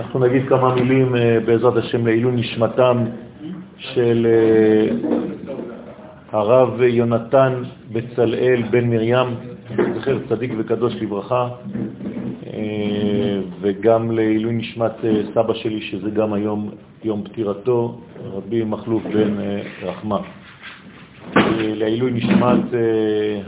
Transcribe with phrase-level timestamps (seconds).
[0.00, 3.04] אנחנו נגיד כמה מילים אה, בעזרת השם לעילוי נשמתם
[3.78, 4.96] של אה,
[6.32, 7.62] הרב יונתן
[7.92, 9.28] בצלאל בן מרים,
[9.96, 11.48] זכר צדיק וקדוש לברכה,
[12.46, 14.92] אה, וגם לעילוי נשמת
[15.34, 16.70] סבא שלי, שזה גם היום
[17.04, 19.34] יום פטירתו, רבי מחלוף בן
[19.82, 20.18] רחמה.
[21.56, 22.64] לעילוי נשמת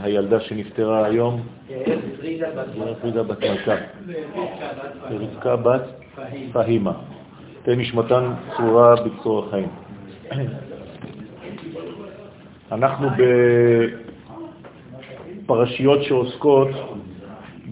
[0.03, 1.41] הילדה שנפטרה היום,
[3.01, 3.75] פרידה בת מלכה,
[5.11, 6.02] רבקה בת
[6.51, 6.93] פהימה.
[7.63, 9.69] תן נשמתן צורה בצרור החיים.
[12.71, 13.07] אנחנו
[15.45, 16.69] בפרשיות שעוסקות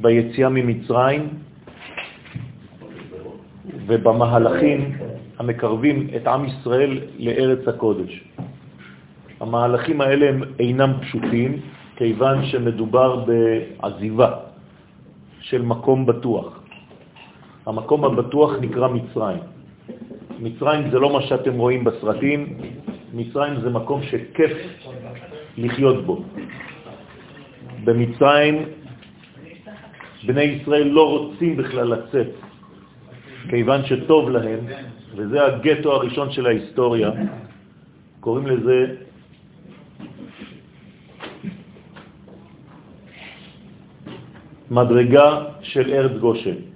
[0.01, 1.29] ביציאה ממצרים
[3.87, 4.97] ובמהלכים
[5.39, 8.23] המקרבים את עם ישראל לארץ הקודש.
[9.39, 11.59] המהלכים האלה הם אינם פשוטים,
[11.95, 14.33] כיוון שמדובר בעזיבה
[15.39, 16.60] של מקום בטוח.
[17.65, 19.39] המקום הבטוח נקרא מצרים.
[20.39, 22.57] מצרים זה לא מה שאתם רואים בסרטים,
[23.13, 24.51] מצרים זה מקום שכיף
[25.57, 26.23] לחיות בו.
[27.83, 28.65] במצרים
[30.25, 32.27] בני ישראל לא רוצים בכלל לצאת,
[33.49, 34.59] כיוון שטוב להם,
[35.15, 37.11] וזה הגטו הראשון של ההיסטוריה,
[38.19, 38.95] קוראים לזה
[44.71, 46.70] מדרגה של ארץ גושן.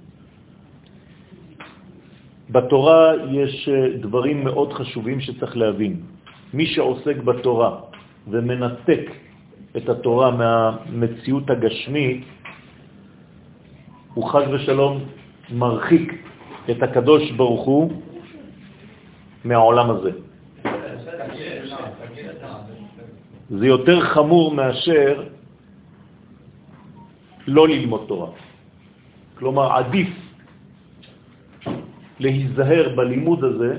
[2.56, 6.00] בתורה יש אה, דברים מאוד חשובים שצריך להבין.
[6.54, 7.80] מי שעוסק בתורה
[8.32, 9.04] ומנתק
[9.76, 12.24] את התורה מהמציאות הגשמית,
[14.14, 15.04] הוא חז ושלום
[15.52, 16.24] מרחיק
[16.70, 17.92] את הקדוש ברוך הוא
[19.44, 20.10] מהעולם הזה.
[23.50, 25.28] זה יותר חמור מאשר
[27.46, 28.30] לא ללמוד תורה.
[29.38, 30.25] כלומר, עדיף
[32.20, 33.72] להיזהר בלימוד הזה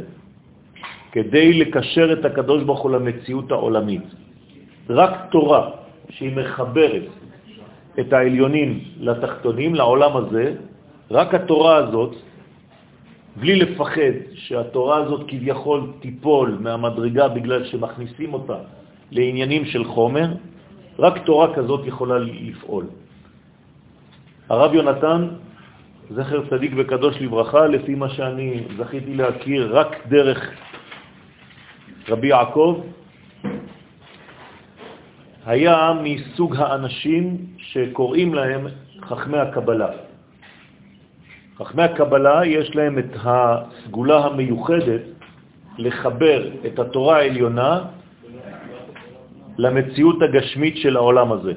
[1.11, 4.05] כדי לקשר את הקדוש ברוך הוא למציאות העולמית.
[4.89, 5.69] רק תורה
[6.09, 7.07] שהיא מחברת
[7.99, 10.55] את העליונים לתחתונים, לעולם הזה,
[11.11, 12.15] רק התורה הזאת,
[13.35, 18.57] בלי לפחד שהתורה הזאת כביכול תיפול מהמדרגה בגלל שמכניסים אותה
[19.11, 20.33] לעניינים של חומר,
[20.99, 22.85] רק תורה כזאת יכולה לפעול.
[24.49, 25.27] הרב יונתן
[26.09, 30.51] זכר צדיק וקדוש לברכה, לפי מה שאני זכיתי להכיר רק דרך
[32.09, 32.81] רבי יעקב,
[35.45, 38.67] היה מסוג האנשים שקוראים להם
[39.01, 39.89] חכמי הקבלה.
[41.57, 45.01] חכמי הקבלה יש להם את הסגולה המיוחדת
[45.77, 47.81] לחבר את התורה העליונה
[49.57, 51.53] למציאות הגשמית של העולם הזה.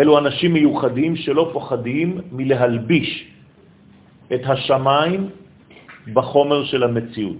[0.00, 3.28] אלו אנשים מיוחדים שלא פוחדים מלהלביש
[4.34, 5.28] את השמיים
[6.12, 7.36] בחומר של המציאות.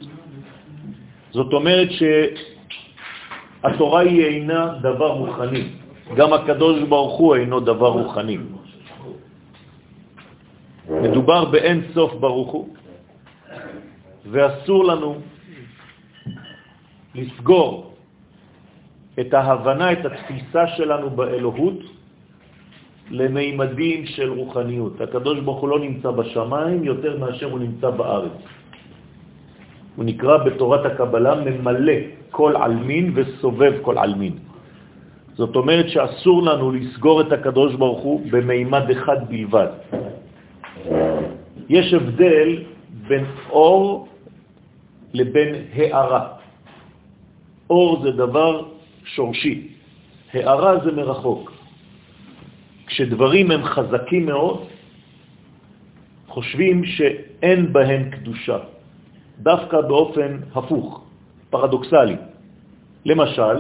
[1.33, 1.89] זאת אומרת
[3.65, 5.65] שהתורה היא אינה דבר רוחני,
[6.17, 8.39] גם הקדוש ברוך הוא אינו דבר רוחני.
[10.91, 12.69] מדובר באין סוף ברוך הוא,
[14.31, 15.11] ואסור לנו
[17.15, 17.95] לסגור
[19.21, 22.00] את ההבנה, את התפיסה שלנו באלוהות,
[23.11, 25.01] למימדים של רוחניות.
[25.01, 28.39] הקדוש ברוך הוא לא נמצא בשמיים יותר מאשר הוא נמצא בארץ.
[29.97, 31.99] הוא נקרא בתורת הקבלה ממלא
[32.31, 34.35] כל אלמין וסובב כל אלמין.
[35.35, 39.71] זאת אומרת שאסור לנו לסגור את הקדוש ברוך הוא במימד אחד בלבד.
[41.69, 42.49] יש הבדל
[43.09, 44.09] בין אור
[45.15, 46.23] לבין הערה.
[47.71, 48.65] אור זה דבר
[49.05, 49.69] שורשי,
[50.35, 51.60] הערה זה מרחוק.
[53.01, 54.69] כשדברים הם חזקים מאוד,
[56.29, 58.59] חושבים שאין בהם קדושה,
[59.41, 61.05] דווקא באופן הפוך,
[61.51, 62.17] פרדוקסלי.
[63.05, 63.57] למשל,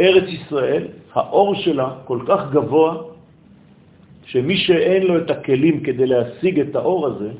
[0.00, 3.02] ארץ ישראל, האור שלה כל כך גבוה,
[4.30, 7.30] שמי שאין לו את הכלים כדי להשיג את האור הזה,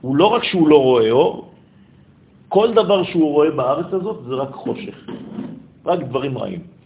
[0.00, 1.32] הוא לא רק שהוא לא רואה אור,
[2.48, 4.96] כל דבר שהוא רואה בארץ הזאת זה רק חושך,
[5.86, 6.77] רק דברים רעים.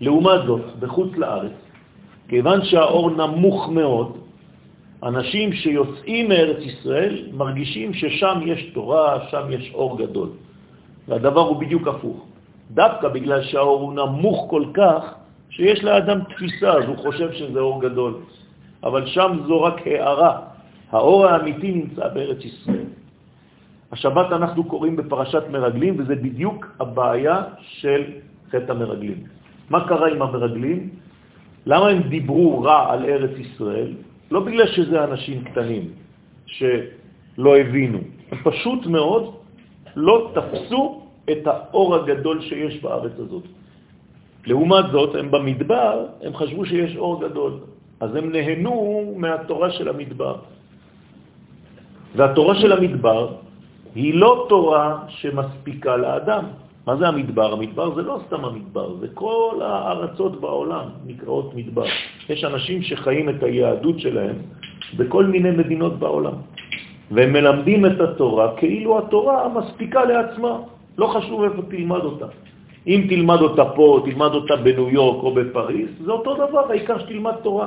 [0.00, 1.52] לעומת זאת, בחוץ לארץ,
[2.28, 4.16] כיוון שהאור נמוך מאוד,
[5.02, 10.28] אנשים שיוצאים מארץ ישראל מרגישים ששם יש תורה, שם יש אור גדול.
[11.08, 12.26] והדבר הוא בדיוק הפוך.
[12.70, 15.14] דווקא בגלל שהאור הוא נמוך כל כך,
[15.50, 18.14] שיש לאדם תפיסה, אז הוא חושב שזה אור גדול.
[18.82, 20.40] אבל שם זו רק הערה.
[20.90, 22.88] האור האמיתי נמצא בארץ ישראל.
[23.92, 28.02] השבת אנחנו קוראים בפרשת מרגלים, וזה בדיוק הבעיה של
[28.50, 29.39] חטא המרגלים.
[29.70, 30.88] מה קרה עם המרגלים?
[31.66, 33.92] למה הם דיברו רע על ארץ ישראל?
[34.30, 35.84] לא בגלל שזה אנשים קטנים
[36.46, 37.98] שלא הבינו,
[38.32, 39.34] הם פשוט מאוד
[39.96, 40.82] לא תפסו
[41.30, 43.44] את האור הגדול שיש בארץ הזאת.
[44.46, 47.52] לעומת זאת, הם במדבר, הם חשבו שיש אור גדול,
[48.00, 48.74] אז הם נהנו
[49.16, 50.36] מהתורה של המדבר.
[52.16, 53.22] והתורה של המדבר
[53.94, 56.44] היא לא תורה שמספיקה לאדם.
[56.90, 57.52] מה זה המדבר?
[57.52, 61.84] המדבר זה לא סתם המדבר, זה כל הארצות בעולם נקראות מדבר.
[62.28, 64.36] יש אנשים שחיים את היהדות שלהם
[64.96, 66.32] בכל מיני מדינות בעולם,
[67.10, 70.58] והם מלמדים את התורה כאילו התורה מספיקה לעצמה,
[70.98, 72.26] לא חשוב איפה תלמד אותה.
[72.86, 77.34] אם תלמד אותה פה, תלמד אותה בניו יורק או בפריס, זה אותו דבר, העיקר שתלמד
[77.46, 77.66] תורה.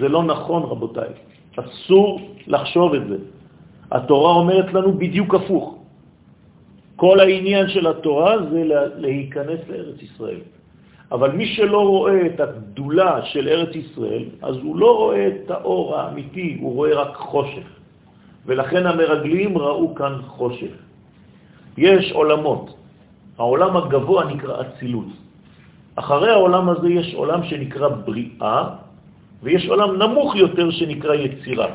[0.00, 1.12] זה לא נכון, רבותיי.
[1.60, 3.16] אסור לחשוב את זה.
[3.92, 5.81] התורה אומרת לנו בדיוק הפוך.
[7.02, 8.62] כל העניין של התורה זה
[8.96, 10.40] להיכנס לארץ ישראל.
[11.12, 15.96] אבל מי שלא רואה את הגדולה של ארץ ישראל, אז הוא לא רואה את האור
[15.98, 17.66] האמיתי, הוא רואה רק חושך.
[18.46, 20.74] ולכן המרגלים ראו כאן חושך.
[21.78, 22.70] יש עולמות.
[23.38, 25.10] העולם הגבוה נקרא אצילות.
[25.98, 28.58] אחרי העולם הזה יש עולם שנקרא בריאה,
[29.42, 31.66] ויש עולם נמוך יותר שנקרא יצירה.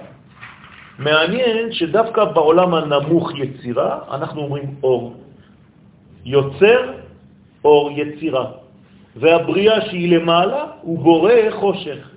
[1.00, 5.16] מעניין שדווקא בעולם הנמוך יצירה, אנחנו אומרים אור.
[6.26, 6.80] יוצר,
[7.66, 8.46] אור יצירה.
[9.16, 12.10] והבריאה שהיא למעלה, הוא בורא חושך.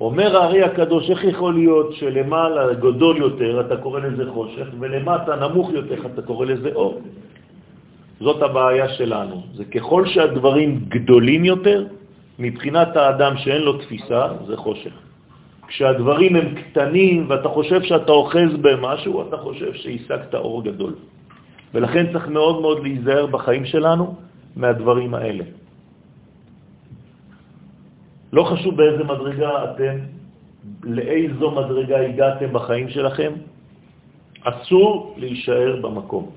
[0.00, 5.70] אומר הארי הקדוש, איך יכול להיות שלמעלה גדול יותר אתה קורא לזה חושך, ולמטה נמוך
[5.72, 7.00] יותר אתה קורא לזה אור?
[8.20, 9.42] זאת הבעיה שלנו.
[9.54, 11.84] זה ככל שהדברים גדולים יותר,
[12.38, 15.07] מבחינת האדם שאין לו תפיסה, זה חושך.
[15.68, 20.94] כשהדברים הם קטנים ואתה חושב שאתה אוחז במשהו, אתה חושב שהשגת אור גדול.
[21.74, 24.14] ולכן צריך מאוד מאוד להיזהר בחיים שלנו
[24.56, 25.44] מהדברים האלה.
[28.32, 29.96] לא חשוב באיזה מדרגה אתם,
[30.84, 33.32] לאיזו מדרגה הגעתם בחיים שלכם,
[34.44, 36.30] אסור להישאר במקום,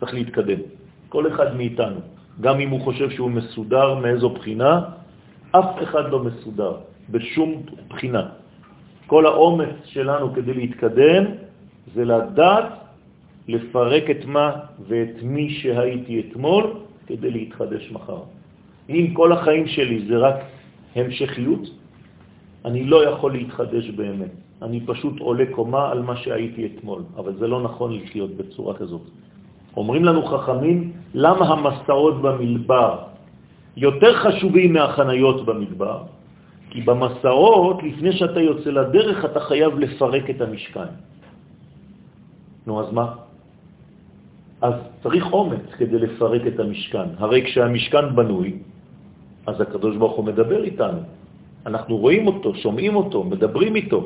[0.00, 0.60] צריך להתקדם.
[1.08, 2.00] כל אחד מאיתנו,
[2.40, 4.80] גם אם הוא חושב שהוא מסודר מאיזו בחינה,
[5.50, 6.72] אף אחד לא מסודר,
[7.10, 8.43] בשום בחינה.
[9.14, 11.24] כל האומץ שלנו כדי להתקדם
[11.94, 12.66] זה לדעת
[13.48, 14.50] לפרק את מה
[14.88, 16.64] ואת מי שהייתי אתמול
[17.06, 18.26] כדי להתחדש מחר.
[18.90, 20.34] אם כל החיים שלי זה רק
[20.96, 21.60] המשכיות,
[22.64, 24.34] אני לא יכול להתחדש באמת.
[24.62, 29.06] אני פשוט עולה קומה על מה שהייתי אתמול, אבל זה לא נכון לחיות בצורה כזאת.
[29.76, 32.98] אומרים לנו חכמים, למה המסעות במדבר
[33.76, 36.02] יותר חשובים מהחניות במדבר?
[36.70, 40.90] כי במסעות, לפני שאתה יוצא לדרך, אתה חייב לפרק את המשכן.
[42.66, 43.06] נו, אז מה?
[44.60, 47.08] אז צריך אומץ כדי לפרק את המשכן.
[47.18, 48.58] הרי כשהמשכן בנוי,
[49.46, 51.00] אז הקדוש ברוך הוא מדבר איתנו.
[51.66, 54.00] אנחנו רואים אותו, שומעים אותו, מדברים איתו.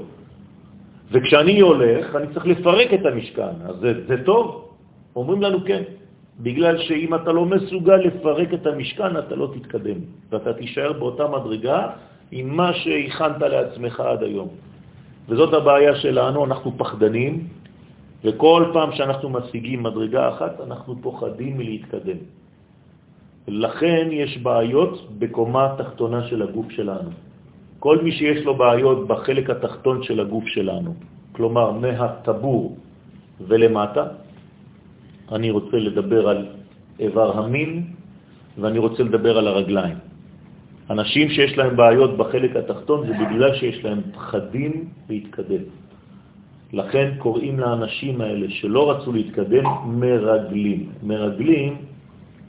[1.11, 3.55] וכשאני הולך, אני צריך לפרק את המשכן.
[3.65, 4.69] אז זה, זה טוב?
[5.17, 5.83] אומרים לנו כן.
[6.41, 9.99] בגלל שאם אתה לא מסוגל לפרק את המשכן, אתה לא תתקדם,
[10.31, 11.79] ואתה תישאר באותה מדרגה
[12.33, 14.49] עם מה שהכנת לעצמך עד היום.
[15.29, 17.47] וזאת הבעיה שלנו, אנחנו פחדנים,
[18.25, 22.19] וכל פעם שאנחנו משיגים מדרגה אחת, אנחנו פוחדים מלהתקדם.
[23.49, 27.11] לכן יש בעיות בקומה התחתונה של הגוף שלנו.
[27.79, 30.95] כל מי שיש לו בעיות בחלק התחתון של הגוף שלנו,
[31.33, 32.77] כלומר מהטבור
[33.41, 34.05] ולמטה,
[35.33, 36.47] אני רוצה לדבר על
[37.01, 37.83] איבר המין
[38.59, 39.99] ואני רוצה לדבר על הרגליים.
[40.91, 44.73] אנשים שיש להם בעיות בחלק התחתון זה בגלל שיש להם פחדים
[45.09, 45.65] להתקדם.
[46.73, 50.81] לכן קוראים לאנשים האלה שלא רצו להתקדם מרגלים.
[51.03, 51.77] מרגלים,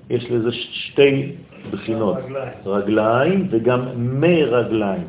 [0.10, 1.31] יש לזה שתי
[1.72, 5.08] בחינות, רגליים, רגליים וגם מרגליים.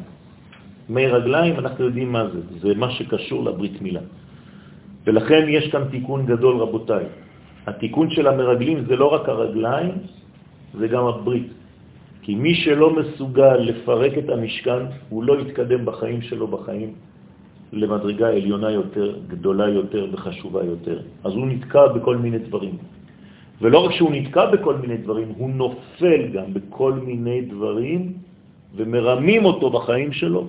[0.89, 4.01] מי רגליים, אנחנו יודעים מה זה, זה מה שקשור לברית מילה.
[5.07, 7.05] ולכן יש כאן תיקון גדול, רבותיי.
[7.67, 9.95] התיקון של המרגלים זה לא רק הרגליים,
[10.79, 11.60] זה גם הברית.
[12.23, 16.93] כי מי שלא מסוגל לפרק את המשכן, הוא לא יתקדם בחיים שלו בחיים
[17.73, 20.99] למדרגה עליונה יותר, גדולה יותר וחשובה יותר.
[21.25, 22.77] אז הוא נתקע בכל מיני דברים.
[23.61, 28.13] ולא רק שהוא נתקע בכל מיני דברים, הוא נופל גם בכל מיני דברים
[28.77, 30.47] ומרמים אותו בחיים שלו,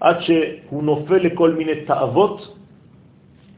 [0.00, 2.56] עד שהוא נופל לכל מיני תאוות,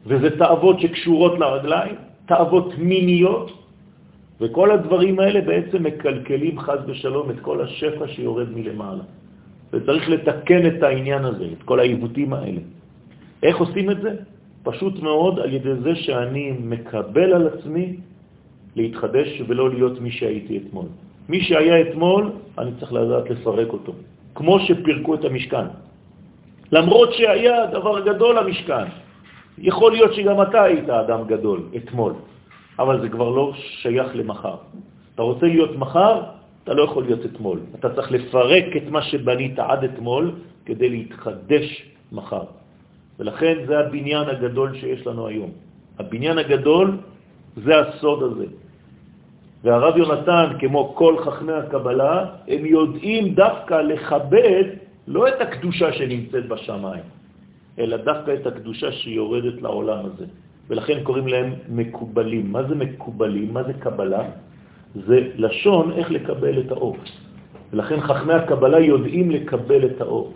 [0.06, 1.94] וזה תאוות שקשורות לרגליים,
[2.26, 3.65] תאוות מיניות,
[4.40, 9.04] וכל הדברים האלה בעצם מקלקלים חז ושלום את כל השפע שיורד מלמעלה.
[9.72, 12.60] וצריך לתקן את העניין הזה, את כל העיוותים האלה.
[13.42, 14.10] איך עושים את זה?
[14.62, 17.96] פשוט מאוד על ידי זה שאני מקבל על עצמי
[18.76, 20.86] להתחדש ולא להיות מי שהייתי אתמול.
[21.28, 23.92] מי שהיה אתמול, אני צריך לדעת לפרק אותו.
[24.34, 25.66] כמו שפירקו את המשכן.
[26.72, 28.86] למרות שהיה דבר גדול למשכן.
[29.58, 32.12] יכול להיות שגם אתה היית אדם גדול אתמול,
[32.78, 34.56] אבל זה כבר לא שייך למחר.
[35.14, 36.22] אתה רוצה להיות מחר,
[36.64, 37.60] אתה לא יכול להיות אתמול.
[37.74, 40.32] אתה צריך לפרק את מה שבנית עד אתמול
[40.66, 41.66] כדי להתחדש
[42.12, 42.44] מחר.
[43.18, 45.50] ולכן זה הבניין הגדול שיש לנו היום.
[45.98, 46.98] הבניין הגדול
[47.56, 48.46] זה הסוד הזה.
[49.62, 54.64] והרב יונתן, כמו כל חכמי הקבלה, הם יודעים דווקא לכבד
[55.06, 57.04] לא את הקדושה שנמצאת בשמיים,
[57.78, 60.26] אלא דווקא את הקדושה שיורדת לעולם הזה.
[60.70, 62.52] ולכן קוראים להם מקובלים.
[62.52, 63.54] מה זה מקובלים?
[63.54, 64.22] מה זה קבלה?
[64.94, 66.96] זה לשון איך לקבל את האור.
[67.72, 70.32] ולכן חכמי הקבלה יודעים לקבל את האור.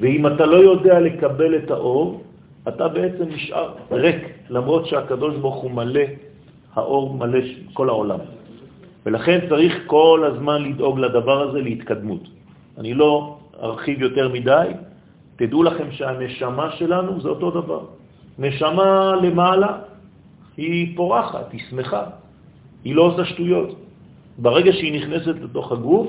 [0.00, 2.22] ואם אתה לא יודע לקבל את האור,
[2.68, 6.06] אתה בעצם נשאר ריק, למרות שהקדוש ברוך הוא מלא,
[6.74, 7.38] האור מלא
[7.72, 8.18] כל העולם.
[9.06, 12.22] ולכן צריך כל הזמן לדאוג לדבר הזה להתקדמות.
[12.78, 14.68] אני לא ארחיב יותר מדי,
[15.36, 17.80] תדעו לכם שהנשמה שלנו זה אותו דבר.
[18.38, 19.78] נשמה למעלה
[20.56, 22.04] היא פורחת, היא שמחה,
[22.84, 23.76] היא לא עושה שטויות.
[24.38, 26.08] ברגע שהיא נכנסת לתוך הגוף,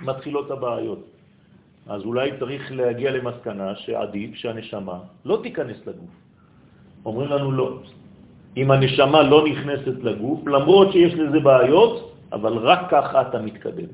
[0.00, 1.02] מתחילות הבעיות.
[1.86, 6.14] אז אולי צריך להגיע למסקנה שעדיף שהנשמה לא תיכנס לגוף.
[7.04, 7.78] אומרים לנו לא.
[8.56, 13.90] אם הנשמה לא נכנסת לגוף, למרות שיש לזה בעיות, אבל רק ככה אתה מתקדם.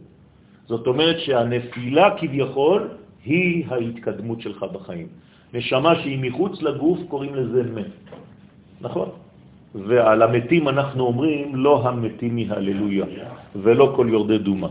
[0.66, 2.88] זאת אומרת שהנפילה כביכול
[3.24, 5.08] היא ההתקדמות שלך בחיים.
[5.54, 7.94] נשמה שהיא מחוץ לגוף קוראים לזה מת.
[8.80, 9.08] נכון?
[9.74, 13.06] ועל המתים אנחנו אומרים לא המתים מהללויה
[13.56, 14.68] ולא כל יורדי דומה.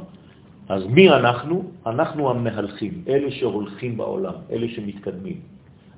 [0.69, 1.63] אז מי אנחנו?
[1.85, 5.37] אנחנו המהלכים, אלה שהולכים בעולם, אלה שמתקדמים.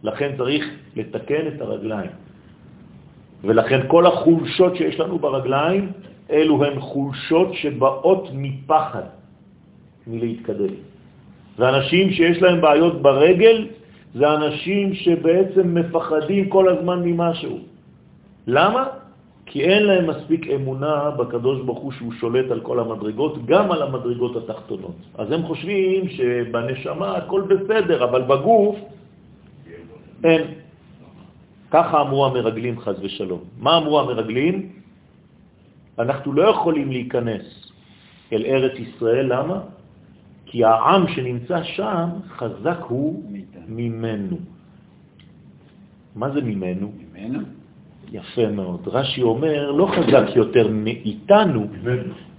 [0.04, 0.64] לכן צריך
[0.96, 2.12] לתקן את הרגליים.
[3.44, 5.92] ולכן כל החולשות שיש לנו ברגליים,
[6.32, 9.04] אלו הן חולשות שבאות מפחד
[10.08, 10.74] מלהתקדם.
[11.60, 13.68] ואנשים שיש להם בעיות ברגל,
[14.16, 17.58] זה אנשים שבעצם מפחדים כל הזמן ממשהו.
[18.48, 18.84] למה?
[19.46, 23.82] כי אין להם מספיק אמונה בקדוש ברוך הוא שהוא שולט על כל המדרגות, גם על
[23.82, 24.96] המדרגות התחתונות.
[25.18, 28.76] אז הם חושבים שבנשמה הכל בסדר, אבל בגוף
[30.24, 30.42] אין.
[31.72, 33.40] ככה אמרו המרגלים חז ושלום.
[33.60, 34.70] מה אמרו המרגלים?
[36.00, 37.72] אנחנו לא יכולים להיכנס
[38.34, 39.60] אל ארץ ישראל, למה?
[40.46, 43.24] כי העם שנמצא שם חזק הוא
[43.76, 44.38] ממנו.
[46.16, 46.92] מה זה ממנו?
[47.00, 47.40] ממנו?
[48.12, 48.88] יפה מאוד.
[48.88, 51.68] רש"י אומר, לא חזק יותר מאיתנו,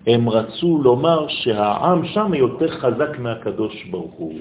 [0.07, 4.35] הם רצו לומר שהעם שם יותר חזק מהקדוש ברוך הוא.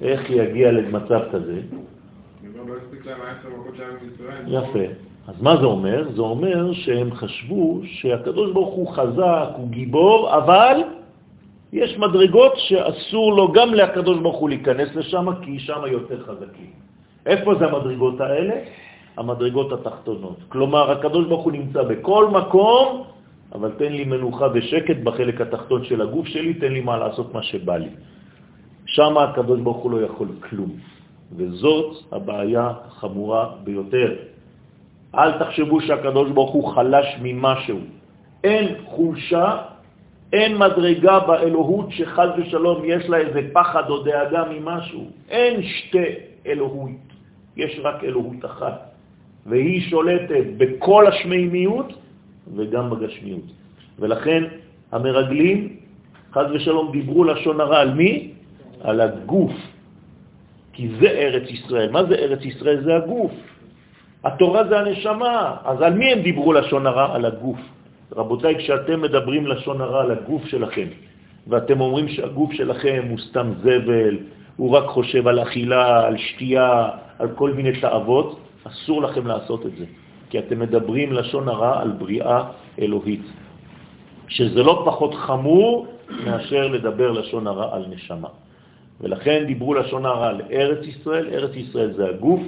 [0.00, 1.60] איך יגיע למצב כזה?
[4.46, 4.86] יפה.
[5.28, 6.12] אז מה זה אומר?
[6.14, 10.80] זה אומר שהם חשבו שהקדוש ברוך הוא חזק, הוא גיבור, אבל
[11.72, 16.70] יש מדרגות שאסור לו גם לקדוש ברוך הוא להיכנס לשם, כי שם יותר חזקים.
[17.26, 18.54] איפה זה המדרגות האלה?
[19.16, 20.36] המדרגות התחתונות.
[20.48, 23.04] כלומר, הקדוש ברוך הוא נמצא בכל מקום,
[23.52, 27.42] אבל תן לי מנוחה ושקט בחלק התחתון של הגוף שלי, תן לי מה לעשות מה
[27.42, 27.88] שבא לי.
[28.86, 30.70] שם הקדוש ברוך הוא לא יכול כלום,
[31.36, 34.14] וזאת הבעיה החמורה ביותר.
[35.14, 37.78] אל תחשבו שהקדוש ברוך הוא חלש ממשהו.
[38.44, 39.46] אין חולשה,
[40.36, 45.04] אין מדרגה באלוהות שחז ושלום יש לה איזה פחד או דאגה ממשהו.
[45.28, 46.04] אין שתי
[46.46, 47.00] אלוהות,
[47.56, 48.92] יש רק אלוהות אחת.
[49.46, 51.92] והיא שולטת בכל השמימיות
[52.56, 53.48] וגם בגשמיות.
[53.98, 54.44] ולכן
[54.92, 55.76] המרגלים,
[56.32, 58.30] חז ושלום, דיברו לשון הרע על מי?
[58.80, 59.52] על הגוף.
[60.72, 61.90] כי זה ארץ ישראל.
[61.90, 62.84] מה זה ארץ ישראל?
[62.84, 63.32] זה הגוף.
[64.24, 65.56] התורה זה הנשמה.
[65.64, 67.14] אז על מי הם דיברו לשון הרע?
[67.14, 67.60] על הגוף.
[68.12, 70.88] רבותיי, כשאתם מדברים לשון הרע על הגוף שלכם,
[71.46, 74.18] ואתם אומרים שהגוף שלכם הוא סתם זבל,
[74.56, 79.76] הוא רק חושב על אכילה, על שתייה, על כל מיני תאוות, אסור לכם לעשות את
[79.78, 79.84] זה,
[80.30, 82.44] כי אתם מדברים לשון הרע על בריאה
[82.78, 83.22] אלוהית,
[84.28, 85.86] שזה לא פחות חמור
[86.24, 88.28] מאשר לדבר לשון הרע על נשמה.
[89.00, 92.40] ולכן דיברו לשון הרע על ארץ ישראל, ארץ ישראל זה הגוף,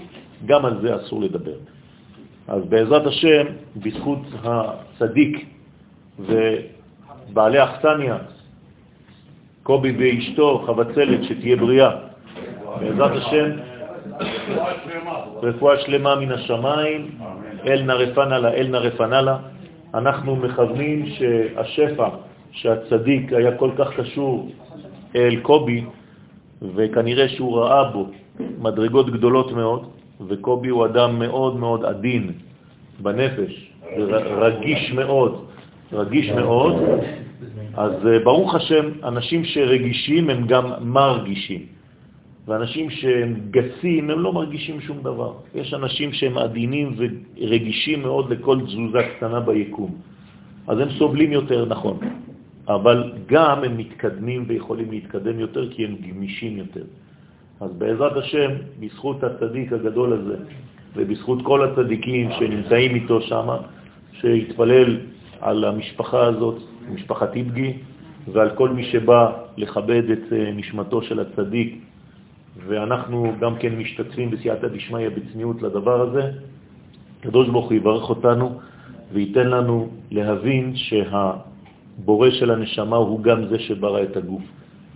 [0.47, 1.59] גם על זה אסור לדבר.
[2.49, 5.47] אז בעזרת השם, בזכות הצדיק
[6.19, 8.17] ובעלי אכסניה,
[9.63, 11.91] קובי ואשתו, חבצלת, שתהיה בריאה,
[12.81, 13.51] בעזרת השם,
[15.43, 17.11] רפואה שלמה מן השמיים,
[17.67, 19.39] אל נרפנה לה, אל נרפנה לה.
[19.95, 22.09] אנחנו מכוונים שהשפע
[22.51, 24.51] שהצדיק היה כל כך קשור
[25.17, 25.85] אל קובי,
[26.75, 28.07] וכנראה שהוא ראה בו
[28.59, 29.91] מדרגות גדולות מאוד,
[30.29, 32.33] וקובי הוא אדם מאוד מאוד עדין
[33.03, 33.71] בנפש,
[34.27, 35.47] רגיש מאוד,
[35.93, 36.75] רגיש מאוד,
[37.75, 41.63] אז אה, ברוך השם, אנשים שרגישים הם גם מרגישים.
[42.49, 45.33] ואנשים שהם גסים, הם לא מרגישים שום דבר.
[45.55, 49.95] יש אנשים שהם עדינים ורגישים מאוד לכל תזוזה קטנה ביקום.
[50.67, 51.99] אז הם סובלים יותר, נכון.
[52.69, 56.85] אבל גם הם מתקדמים ויכולים להתקדם יותר כי הם גמישים יותר.
[57.61, 58.51] אז בעזרת השם,
[58.81, 60.37] בזכות הצדיק הגדול הזה,
[60.97, 63.49] ובזכות כל הצדיקים שנמצאים איתו שם,
[64.13, 64.97] שהתפלל
[65.41, 67.73] על המשפחה הזאת, משפחת איבגי,
[68.33, 71.79] ועל כל מי שבא לכבד את אה, נשמתו של הצדיק,
[72.67, 76.31] ואנחנו גם כן משתתפים בסייעתא דשמיא בצניעות לדבר הזה.
[77.21, 78.61] הקדוש ברוך הוא יברך אותנו
[79.13, 84.43] וייתן לנו להבין שהבורא של הנשמה הוא גם זה שברא את הגוף,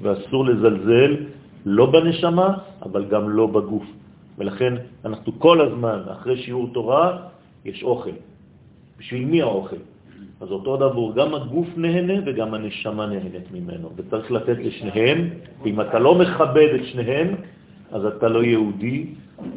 [0.02, 1.16] ואסור לזלזל
[1.66, 2.48] לא בנשמה,
[2.82, 3.84] אבל גם לא בגוף.
[4.38, 7.18] ולכן אנחנו כל הזמן, אחרי שיעור תורה,
[7.64, 8.16] יש אוכל.
[8.98, 9.76] בשביל מי האוכל?
[10.40, 15.28] אז אותו דבר, גם הגוף נהנה וגם הנשמה נהנית ממנו, וצריך לתת לשניהם,
[15.62, 17.28] ואם אתה לא מכבד את שניהם,
[17.92, 19.06] אז אתה לא יהודי,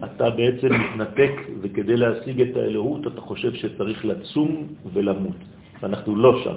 [0.03, 1.31] אתה בעצם מתנתק,
[1.61, 5.39] וכדי להשיג את האלוהות אתה חושב שצריך לצום ולמות.
[5.83, 6.55] אנחנו לא שם.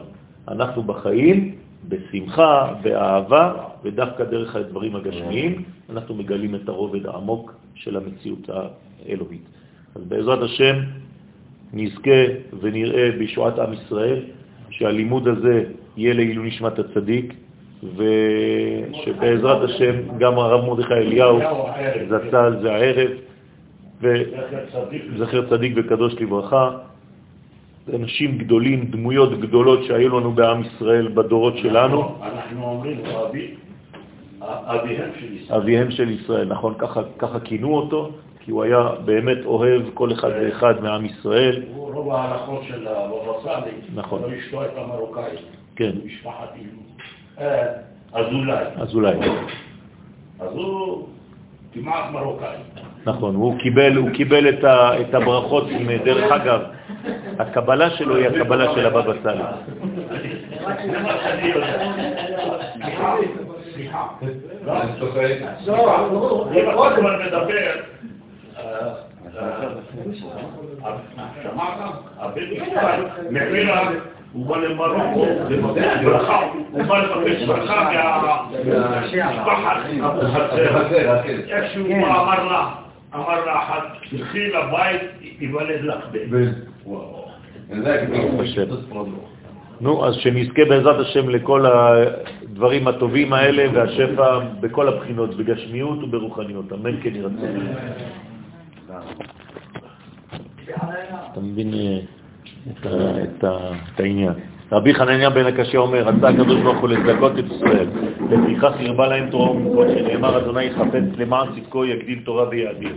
[0.49, 1.55] אנחנו בחיים,
[1.89, 3.53] בשמחה, באהבה,
[3.85, 8.51] ודווקא דרך הדברים הגשמיים, אנחנו מגלים את הרובד העמוק של המציאות
[9.07, 9.43] האלוהית.
[9.95, 10.77] אז בעזרת השם
[11.73, 12.25] נזכה
[12.61, 14.23] ונראה בישועת עם ישראל
[14.71, 15.65] שהלימוד הזה
[15.97, 17.35] יהיה לעילוי נשמת הצדיק,
[17.97, 21.39] ושבעזרת השם גם הרב מרדכי אליהו
[22.09, 23.11] זצ"ל זה הערב,
[24.01, 26.71] וזכר צדיק וקדוש לברכה.
[27.95, 32.15] אנשים גדולים, דמויות גדולות שהיו לנו בעם ישראל בדורות שלנו.
[32.23, 33.55] אנחנו אומרים אבי,
[34.43, 35.61] אביהם של ישראל.
[35.61, 40.31] אביהם של ישראל, נכון, ככה, ככה כינו אותו, כי הוא היה באמת אוהב כל אחד
[40.41, 41.63] ואחד מעם ישראל.
[41.75, 44.23] הוא רוב ההלכות של הבבא סאלי, נכון.
[44.25, 45.41] אשתו הייתה מרוקאית.
[45.77, 45.93] כן.
[46.05, 46.49] משפחת
[47.41, 47.67] אה,
[48.13, 48.65] אזולאי.
[48.77, 49.17] אזולאי.
[50.41, 51.09] אז הוא
[51.73, 52.57] כמעט מרוקאי.
[53.07, 55.65] נכון, הוא קיבל, הוא קיבל את, ה, את הברכות,
[56.05, 56.61] דרך אגב,
[57.39, 59.43] הקבלה שלו היא הקבלה של הבבא סאלי.
[74.33, 77.91] הוא בא למרוקו, לבקש ברכה, הוא בא לבקש ברכה
[78.65, 79.77] מהמשפחת
[81.49, 82.69] איך שהוא אמר לה,
[83.15, 85.03] אמר לה אחת, תלכי לבית,
[85.41, 86.53] ייוולד לך בן.
[89.81, 96.73] נו, אז שנזכה בעזרת השם לכל הדברים הטובים האלה והשפע בכל הבחינות, בגשמיות וברוחניות.
[96.73, 97.47] אמן כן ירצה.
[101.33, 103.25] אתה מבין אה,
[103.95, 104.33] את העניין.
[104.73, 107.87] רבי חנניה בן הקשה אומר, רצה הקדוש ברוך הוא לזכות את ישראל,
[108.31, 112.97] לפיכך הרבה להם תורה ומצוות, שנאמר אדוני חפץ למען צדקו יגדיל תורה ויאדיר.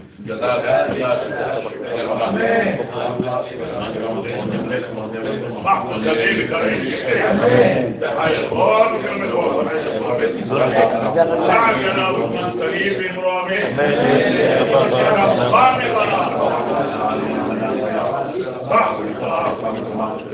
[19.94, 20.31] Amen.